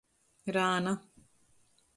[0.55, 0.95] Rāna.